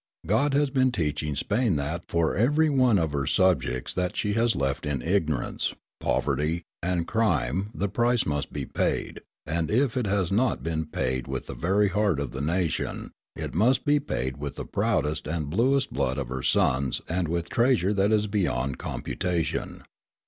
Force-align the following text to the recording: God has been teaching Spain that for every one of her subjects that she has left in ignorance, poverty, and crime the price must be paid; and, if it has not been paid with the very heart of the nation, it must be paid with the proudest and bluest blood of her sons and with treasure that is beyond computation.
God 0.25 0.55
has 0.55 0.71
been 0.71 0.91
teaching 0.91 1.35
Spain 1.35 1.75
that 1.75 2.05
for 2.07 2.35
every 2.35 2.71
one 2.71 2.97
of 2.97 3.11
her 3.11 3.27
subjects 3.27 3.93
that 3.93 4.17
she 4.17 4.33
has 4.33 4.55
left 4.55 4.87
in 4.87 5.03
ignorance, 5.03 5.75
poverty, 5.99 6.63
and 6.81 7.07
crime 7.07 7.69
the 7.75 7.87
price 7.87 8.25
must 8.25 8.51
be 8.51 8.65
paid; 8.65 9.21
and, 9.45 9.69
if 9.69 9.95
it 9.95 10.07
has 10.07 10.31
not 10.31 10.63
been 10.63 10.87
paid 10.87 11.27
with 11.27 11.45
the 11.45 11.53
very 11.53 11.89
heart 11.89 12.19
of 12.19 12.31
the 12.31 12.41
nation, 12.41 13.11
it 13.35 13.53
must 13.53 13.85
be 13.85 13.99
paid 13.99 14.37
with 14.37 14.55
the 14.55 14.65
proudest 14.65 15.27
and 15.27 15.51
bluest 15.51 15.93
blood 15.93 16.17
of 16.17 16.29
her 16.29 16.41
sons 16.41 17.01
and 17.07 17.27
with 17.27 17.47
treasure 17.47 17.93
that 17.93 18.11
is 18.11 18.25
beyond 18.25 18.79
computation. 18.79 19.83